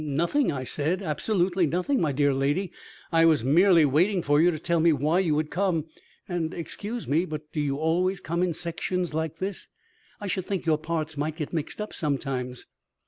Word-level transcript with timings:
"Nothing," 0.03 0.51
I 0.51 0.63
said. 0.63 1.03
"Absolutely 1.03 1.67
nothing. 1.67 2.01
My 2.01 2.11
dear 2.11 2.33
lady, 2.33 2.71
I 3.11 3.23
was 3.25 3.45
merely 3.45 3.85
waiting 3.85 4.23
for 4.23 4.41
you 4.41 4.49
to 4.49 4.57
tell 4.57 4.79
me 4.79 4.91
why 4.91 5.19
you 5.19 5.37
had 5.37 5.51
come. 5.51 5.85
And 6.27 6.55
excuse 6.55 7.07
me, 7.07 7.23
but 7.25 7.51
do 7.53 7.61
you 7.61 7.77
always 7.77 8.19
come 8.19 8.41
in 8.41 8.53
sections 8.55 9.13
like 9.13 9.37
this? 9.37 9.67
I 10.19 10.25
should 10.25 10.47
think 10.47 10.65
your 10.65 10.79
parts 10.79 11.17
might 11.17 11.37
get 11.37 11.53
mixed 11.53 11.79
up 11.79 11.93
sometimes." 11.93 12.65